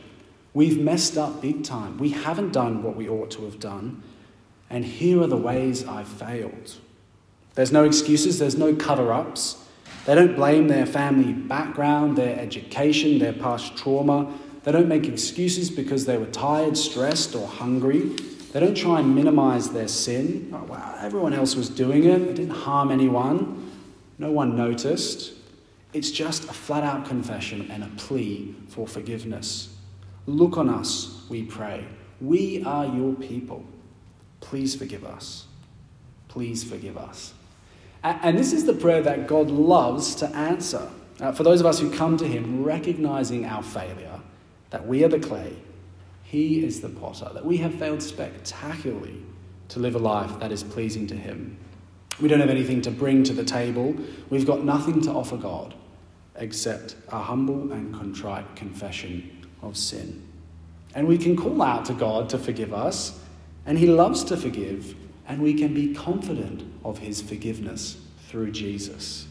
We've 0.55 0.79
messed 0.79 1.17
up 1.17 1.41
big 1.41 1.65
time. 1.65 1.99
We 1.99 2.11
haven't 2.11 2.53
done 2.53 2.83
what 2.83 2.97
we 2.97 3.09
ought 3.09 3.31
to 3.33 3.45
have 3.45 3.59
done. 3.59 4.03
And 4.69 4.85
here 4.85 5.23
are 5.23 5.27
the 5.27 5.37
ways 5.37 5.87
I've 5.87 6.09
failed. 6.09 6.77
There's 7.55 7.73
no 7.73 7.85
excuses, 7.85 8.39
there's 8.39 8.57
no 8.57 8.75
cover 8.75 9.13
ups. 9.13 9.63
They 10.07 10.15
don't 10.15 10.35
blame 10.35 10.69
their 10.69 10.87
family 10.87 11.33
background, 11.33 12.17
their 12.17 12.39
education, 12.39 13.19
their 13.19 13.33
past 13.33 13.77
trauma. 13.77 14.33
They 14.65 14.73
don't 14.73 14.89
make 14.89 15.07
excuses 15.07 15.71
because 15.71 16.07
they 16.07 16.17
were 16.17 16.27
tired, 16.27 16.77
stressed, 16.77 17.35
or 17.35 17.47
hungry. 17.47 18.01
They 18.53 18.61
don't 18.61 18.77
try 18.77 19.01
and 19.01 19.15
minimize 19.15 19.71
their 19.71 19.89
sin. 19.89 20.51
Oh, 20.53 20.65
wow, 20.65 20.97
everyone 21.01 21.35
else 21.35 21.55
was 21.55 21.69
doing 21.69 22.05
it. 22.05 22.21
It 22.21 22.35
didn't 22.35 22.55
harm 22.55 22.91
anyone. 22.91 23.71
No 24.19 24.31
one 24.31 24.57
noticed. 24.57 25.33
It's 25.93 26.11
just 26.11 26.45
a 26.45 26.53
flat 26.53 26.85
out 26.85 27.07
confession 27.07 27.71
and 27.71 27.85
a 27.85 27.89
plea 27.97 28.55
for 28.69 28.87
forgiveness. 28.87 29.75
Look 30.27 30.57
on 30.57 30.69
us, 30.69 31.25
we 31.29 31.43
pray. 31.43 31.85
We 32.21 32.63
are 32.65 32.87
your 32.87 33.15
people. 33.15 33.65
Please 34.41 34.75
forgive 34.75 35.05
us. 35.05 35.47
Please 36.29 36.63
forgive 36.63 36.97
us. 36.97 37.35
And 38.05 38.39
this 38.39 38.53
is 38.53 38.65
the 38.65 38.73
prayer 38.73 39.03
that 39.03 39.27
God 39.27 39.51
loves 39.51 40.15
to 40.17 40.29
answer. 40.31 40.89
Uh, 41.21 41.31
for 41.31 41.45
those 41.45 41.61
of 41.61 41.67
us 41.67 41.79
who 41.79 41.93
come 41.93 42.17
to 42.17 42.27
Him 42.27 42.65
recognizing 42.65 43.45
our 43.47 43.63
failure, 43.63 44.21
that 44.71 44.87
we 44.87 45.05
are 45.05 45.09
the 45.09 45.21
clay, 45.21 45.57
He 46.25 46.65
is 46.65 46.81
the 46.81 46.89
potter, 46.89 47.31
that 47.33 47.45
we 47.45 47.59
have 47.59 47.75
failed 47.75 48.03
spectacularly 48.03 49.23
to 49.69 49.79
live 49.79 49.95
a 49.95 49.99
life 49.99 50.39
that 50.41 50.51
is 50.51 50.65
pleasing 50.65 51.07
to 51.09 51.17
Him. 51.17 51.57
We 52.21 52.29
don't 52.29 52.41
have 52.41 52.51
anything 52.51 52.83
to 52.83 52.91
bring 52.91 53.23
to 53.25 53.33
the 53.33 53.45
table, 53.45 53.95
we've 54.31 54.47
got 54.47 54.65
nothing 54.65 55.01
to 55.03 55.11
offer 55.11 55.37
God 55.37 55.75
except 56.37 56.97
a 57.09 57.19
humble 57.19 57.73
and 57.73 57.95
contrite 57.95 58.57
confession 58.57 59.42
of 59.63 59.77
sin. 59.77 60.23
And 60.95 61.09
we 61.09 61.17
can 61.17 61.37
call 61.37 61.63
out 61.63 61.85
to 61.87 61.95
God 61.95 62.29
to 62.31 62.39
forgive 62.39 62.75
us, 62.75 63.19
and 63.65 63.79
He 63.79 63.87
loves 63.87 64.25
to 64.25 64.37
forgive, 64.37 64.95
and 65.27 65.41
we 65.41 65.55
can 65.55 65.73
be 65.73 65.95
confident 65.95 66.63
of 66.85 66.99
His 66.99 67.23
forgiveness 67.23 67.97
through 68.29 68.51
Jesus. 68.51 69.27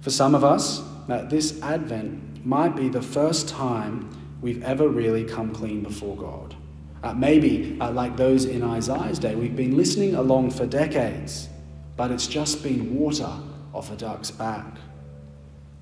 For 0.00 0.10
some 0.10 0.34
of 0.34 0.44
us, 0.44 0.82
this 1.28 1.60
Advent 1.62 2.46
might 2.46 2.76
be 2.76 2.88
the 2.88 3.02
first 3.02 3.48
time 3.48 4.08
we've 4.40 4.62
ever 4.62 4.88
really 4.88 5.24
come 5.24 5.52
clean 5.52 5.82
before 5.82 6.16
God. 6.16 6.54
Uh, 7.02 7.12
maybe, 7.14 7.76
uh, 7.80 7.90
like 7.90 8.16
those 8.16 8.44
in 8.44 8.62
Isaiah's 8.62 9.18
day, 9.18 9.34
we've 9.34 9.56
been 9.56 9.76
listening 9.76 10.14
along 10.14 10.50
for 10.50 10.66
decades, 10.66 11.48
but 11.96 12.10
it's 12.10 12.26
just 12.26 12.62
been 12.62 12.94
water 12.94 13.30
off 13.74 13.90
a 13.90 13.96
duck's 13.96 14.30
back. 14.30 14.76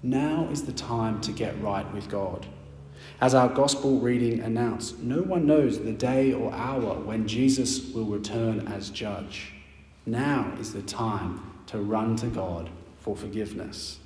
Now 0.03 0.49
is 0.51 0.65
the 0.65 0.73
time 0.73 1.21
to 1.23 1.33
get 1.33 1.61
right 1.63 1.91
with 1.95 2.09
God. 2.09 2.47
As 3.21 3.35
our 3.35 3.49
gospel 3.49 4.01
reading 4.01 4.41
announced, 4.41 4.99
no 4.99 5.23
one 5.23 5.47
knows 5.47 5.79
the 5.79 5.93
day 5.93 6.33
or 6.33 6.53
hour 6.53 6.99
when 7.01 7.29
Jesus 7.29 7.93
will 7.93 8.07
return 8.07 8.67
as 8.67 8.91
judge. 8.91 9.53
Now 10.05 10.53
is 10.59 10.73
the 10.73 10.83
time 10.83 11.41
to 11.67 11.79
run 11.79 12.17
to 12.17 12.27
God 12.27 12.71
for 12.99 13.17
forgiveness. 13.17 13.99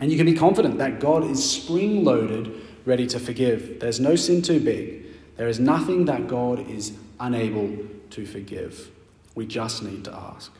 And 0.00 0.10
you 0.10 0.16
can 0.16 0.26
be 0.26 0.34
confident 0.34 0.78
that 0.78 0.98
God 0.98 1.24
is 1.24 1.48
spring 1.48 2.04
loaded, 2.04 2.60
ready 2.84 3.06
to 3.08 3.20
forgive. 3.20 3.80
There's 3.80 4.00
no 4.00 4.16
sin 4.16 4.42
too 4.42 4.60
big, 4.60 5.06
there 5.36 5.48
is 5.48 5.60
nothing 5.60 6.06
that 6.06 6.26
God 6.26 6.68
is 6.68 6.92
unable 7.18 7.78
to 8.10 8.26
forgive. 8.26 8.90
We 9.34 9.46
just 9.46 9.82
need 9.82 10.04
to 10.04 10.14
ask. 10.14 10.52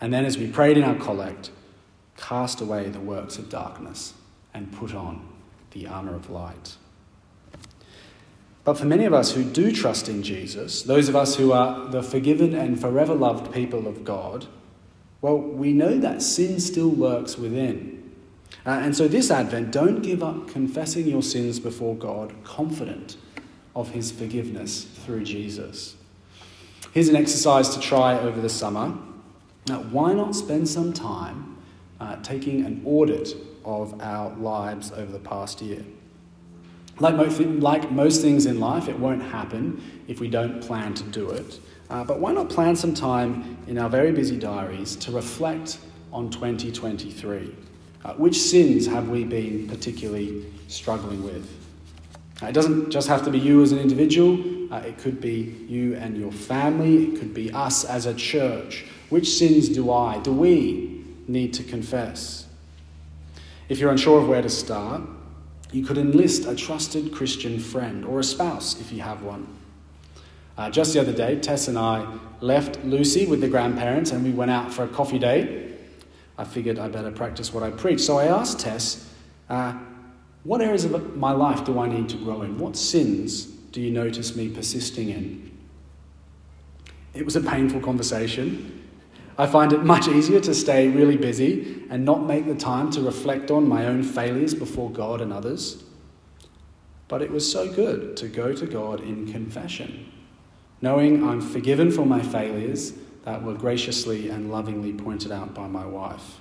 And 0.00 0.12
then, 0.12 0.24
as 0.24 0.36
we 0.36 0.50
prayed 0.50 0.76
in 0.76 0.84
our 0.84 0.96
collect, 0.96 1.50
cast 2.16 2.60
away 2.60 2.88
the 2.88 3.00
works 3.00 3.38
of 3.38 3.48
darkness, 3.48 4.14
and 4.52 4.72
put 4.72 4.94
on 4.94 5.26
the 5.72 5.86
armour 5.86 6.14
of 6.14 6.30
light. 6.30 6.76
But 8.64 8.74
for 8.78 8.84
many 8.84 9.04
of 9.04 9.14
us 9.14 9.32
who 9.32 9.42
do 9.42 9.72
trust 9.72 10.08
in 10.08 10.22
Jesus, 10.22 10.82
those 10.82 11.08
of 11.08 11.16
us 11.16 11.36
who 11.36 11.52
are 11.52 11.88
the 11.88 12.02
forgiven 12.02 12.54
and 12.54 12.80
forever 12.80 13.14
loved 13.14 13.52
people 13.52 13.88
of 13.88 14.04
God, 14.04 14.46
well, 15.22 15.38
we 15.38 15.72
know 15.72 15.98
that 15.98 16.22
sin 16.22 16.60
still 16.60 16.90
lurks 16.90 17.36
within. 17.36 18.12
Uh, 18.66 18.70
and 18.82 18.96
so 18.96 19.08
this 19.08 19.30
Advent, 19.30 19.70
don't 19.70 20.02
give 20.02 20.22
up 20.22 20.48
confessing 20.48 21.06
your 21.06 21.22
sins 21.22 21.58
before 21.58 21.94
God, 21.94 22.34
confident 22.44 23.16
of 23.74 23.90
his 23.90 24.10
forgiveness 24.10 24.84
through 24.84 25.24
Jesus. 25.24 25.96
Here's 26.92 27.08
an 27.08 27.16
exercise 27.16 27.70
to 27.70 27.80
try 27.80 28.18
over 28.18 28.40
the 28.40 28.48
summer. 28.48 28.96
Now, 29.68 29.82
why 29.84 30.12
not 30.12 30.34
spend 30.34 30.68
some 30.68 30.92
time 30.92 31.56
uh, 32.00 32.16
taking 32.22 32.64
an 32.64 32.82
audit 32.84 33.34
of 33.64 34.00
our 34.00 34.34
lives 34.36 34.92
over 34.92 35.10
the 35.10 35.18
past 35.18 35.60
year? 35.60 35.84
Like 36.98 37.14
most, 37.14 37.40
like 37.40 37.90
most 37.90 38.20
things 38.20 38.46
in 38.46 38.60
life, 38.60 38.88
it 38.88 38.98
won't 38.98 39.22
happen 39.22 39.82
if 40.06 40.20
we 40.20 40.28
don't 40.28 40.60
plan 40.60 40.92
to 40.94 41.04
do 41.04 41.30
it. 41.30 41.58
Uh, 41.88 42.04
but 42.04 42.20
why 42.20 42.32
not 42.32 42.48
plan 42.50 42.76
some 42.76 42.94
time 42.94 43.56
in 43.66 43.78
our 43.78 43.88
very 43.88 44.12
busy 44.12 44.38
diaries 44.38 44.96
to 44.96 45.10
reflect 45.10 45.78
on 46.12 46.30
2023? 46.30 47.54
Uh, 48.04 48.14
which 48.14 48.38
sins 48.38 48.86
have 48.86 49.08
we 49.08 49.24
been 49.24 49.66
particularly 49.68 50.44
struggling 50.68 51.24
with? 51.24 51.48
Uh, 52.42 52.46
it 52.46 52.52
doesn't 52.52 52.90
just 52.90 53.08
have 53.08 53.24
to 53.24 53.30
be 53.30 53.38
you 53.38 53.62
as 53.62 53.72
an 53.72 53.78
individual, 53.78 54.72
uh, 54.72 54.78
it 54.78 54.96
could 54.98 55.20
be 55.20 55.56
you 55.68 55.94
and 55.96 56.16
your 56.16 56.32
family, 56.32 57.04
it 57.04 57.18
could 57.18 57.34
be 57.34 57.50
us 57.52 57.84
as 57.84 58.06
a 58.06 58.14
church. 58.14 58.84
Which 59.08 59.28
sins 59.28 59.68
do 59.68 59.90
I, 59.90 60.18
do 60.20 60.32
we 60.32 61.04
need 61.26 61.52
to 61.54 61.64
confess? 61.64 62.46
If 63.70 63.78
you're 63.78 63.92
unsure 63.92 64.20
of 64.20 64.28
where 64.28 64.42
to 64.42 64.48
start, 64.48 65.00
you 65.70 65.84
could 65.84 65.96
enlist 65.96 66.44
a 66.44 66.56
trusted 66.56 67.12
Christian 67.12 67.60
friend 67.60 68.04
or 68.04 68.18
a 68.18 68.24
spouse 68.24 68.80
if 68.80 68.90
you 68.90 69.00
have 69.00 69.22
one. 69.22 69.46
Uh, 70.58 70.68
just 70.70 70.92
the 70.92 71.00
other 71.00 71.12
day, 71.12 71.38
Tess 71.38 71.68
and 71.68 71.78
I 71.78 72.18
left 72.40 72.84
Lucy 72.84 73.26
with 73.26 73.40
the 73.40 73.46
grandparents 73.46 74.10
and 74.10 74.24
we 74.24 74.32
went 74.32 74.50
out 74.50 74.74
for 74.74 74.82
a 74.82 74.88
coffee 74.88 75.20
date. 75.20 75.76
I 76.36 76.42
figured 76.42 76.80
I 76.80 76.88
better 76.88 77.12
practice 77.12 77.54
what 77.54 77.62
I 77.62 77.70
preach. 77.70 78.00
So 78.00 78.18
I 78.18 78.24
asked 78.24 78.58
Tess, 78.58 79.08
uh, 79.48 79.78
What 80.42 80.60
areas 80.60 80.84
of 80.84 81.16
my 81.16 81.30
life 81.30 81.64
do 81.64 81.78
I 81.78 81.88
need 81.88 82.08
to 82.08 82.16
grow 82.16 82.42
in? 82.42 82.58
What 82.58 82.74
sins 82.76 83.44
do 83.44 83.80
you 83.80 83.92
notice 83.92 84.34
me 84.34 84.48
persisting 84.48 85.10
in? 85.10 85.56
It 87.14 87.24
was 87.24 87.36
a 87.36 87.40
painful 87.40 87.82
conversation. 87.82 88.79
I 89.38 89.46
find 89.46 89.72
it 89.72 89.84
much 89.84 90.08
easier 90.08 90.40
to 90.40 90.54
stay 90.54 90.88
really 90.88 91.16
busy 91.16 91.84
and 91.88 92.04
not 92.04 92.24
make 92.24 92.46
the 92.46 92.54
time 92.54 92.90
to 92.92 93.00
reflect 93.00 93.50
on 93.50 93.68
my 93.68 93.86
own 93.86 94.02
failures 94.02 94.54
before 94.54 94.90
God 94.90 95.20
and 95.20 95.32
others. 95.32 95.82
But 97.08 97.22
it 97.22 97.30
was 97.30 97.50
so 97.50 97.72
good 97.72 98.16
to 98.18 98.28
go 98.28 98.52
to 98.52 98.66
God 98.66 99.00
in 99.00 99.32
confession, 99.32 100.12
knowing 100.80 101.26
I'm 101.26 101.40
forgiven 101.40 101.90
for 101.90 102.06
my 102.06 102.22
failures 102.22 102.92
that 103.24 103.42
were 103.42 103.54
graciously 103.54 104.28
and 104.28 104.50
lovingly 104.50 104.92
pointed 104.92 105.32
out 105.32 105.54
by 105.54 105.66
my 105.66 105.84
wife. 105.84 106.40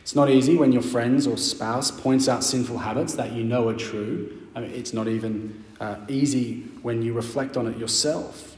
It's 0.00 0.14
not 0.14 0.30
easy 0.30 0.56
when 0.56 0.72
your 0.72 0.82
friends 0.82 1.26
or 1.26 1.36
spouse 1.36 1.90
points 1.90 2.28
out 2.28 2.42
sinful 2.42 2.78
habits 2.78 3.14
that 3.14 3.32
you 3.32 3.44
know 3.44 3.68
are 3.68 3.74
true. 3.74 4.40
I 4.54 4.60
mean, 4.60 4.70
it's 4.70 4.92
not 4.92 5.08
even 5.08 5.64
uh, 5.80 5.96
easy 6.08 6.62
when 6.82 7.02
you 7.02 7.12
reflect 7.12 7.56
on 7.56 7.66
it 7.66 7.76
yourself. 7.76 8.53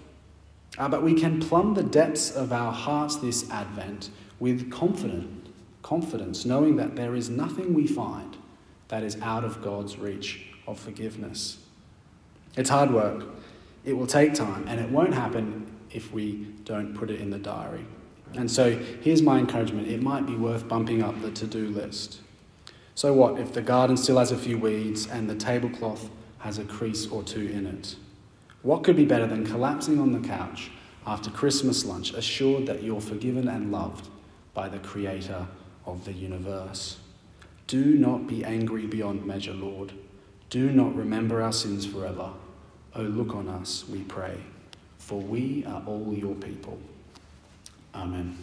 Uh, 0.78 0.88
but 0.88 1.02
we 1.02 1.14
can 1.14 1.40
plumb 1.40 1.74
the 1.74 1.82
depths 1.82 2.30
of 2.30 2.52
our 2.52 2.72
hearts 2.72 3.16
this 3.16 3.50
Advent 3.50 4.10
with 4.38 4.70
confident, 4.70 5.48
confidence, 5.82 6.44
knowing 6.44 6.76
that 6.76 6.96
there 6.96 7.14
is 7.14 7.30
nothing 7.30 7.72
we 7.72 7.86
find 7.86 8.36
that 8.88 9.02
is 9.02 9.20
out 9.22 9.44
of 9.44 9.62
God's 9.62 9.98
reach 9.98 10.46
of 10.66 10.78
forgiveness. 10.78 11.58
It's 12.56 12.70
hard 12.70 12.90
work. 12.90 13.24
It 13.84 13.94
will 13.94 14.06
take 14.06 14.34
time, 14.34 14.66
and 14.68 14.80
it 14.80 14.90
won't 14.90 15.14
happen 15.14 15.66
if 15.90 16.12
we 16.12 16.46
don't 16.64 16.94
put 16.94 17.10
it 17.10 17.20
in 17.20 17.30
the 17.30 17.38
diary. 17.38 17.86
And 18.34 18.50
so 18.50 18.76
here's 19.00 19.22
my 19.22 19.38
encouragement 19.38 19.88
it 19.88 20.02
might 20.02 20.26
be 20.26 20.34
worth 20.34 20.68
bumping 20.68 21.02
up 21.02 21.20
the 21.22 21.30
to 21.30 21.46
do 21.46 21.68
list. 21.68 22.20
So, 22.94 23.12
what 23.12 23.38
if 23.38 23.52
the 23.52 23.62
garden 23.62 23.96
still 23.96 24.18
has 24.18 24.32
a 24.32 24.38
few 24.38 24.58
weeds 24.58 25.06
and 25.06 25.28
the 25.28 25.34
tablecloth 25.34 26.08
has 26.38 26.58
a 26.58 26.64
crease 26.64 27.06
or 27.06 27.22
two 27.22 27.46
in 27.46 27.66
it? 27.66 27.96
What 28.66 28.82
could 28.82 28.96
be 28.96 29.04
better 29.04 29.28
than 29.28 29.46
collapsing 29.46 30.00
on 30.00 30.10
the 30.10 30.26
couch 30.26 30.72
after 31.06 31.30
Christmas 31.30 31.84
lunch, 31.84 32.12
assured 32.12 32.66
that 32.66 32.82
you're 32.82 33.00
forgiven 33.00 33.46
and 33.46 33.70
loved 33.70 34.08
by 34.54 34.68
the 34.68 34.80
Creator 34.80 35.46
of 35.84 36.04
the 36.04 36.12
universe? 36.12 36.96
Do 37.68 37.84
not 37.96 38.26
be 38.26 38.44
angry 38.44 38.86
beyond 38.86 39.24
measure, 39.24 39.52
Lord. 39.52 39.92
Do 40.50 40.72
not 40.72 40.96
remember 40.96 41.42
our 41.42 41.52
sins 41.52 41.86
forever. 41.86 42.32
Oh, 42.96 43.02
look 43.02 43.36
on 43.36 43.46
us, 43.46 43.84
we 43.88 44.00
pray, 44.00 44.36
for 44.98 45.20
we 45.20 45.64
are 45.64 45.84
all 45.86 46.12
your 46.12 46.34
people. 46.34 46.76
Amen. 47.94 48.36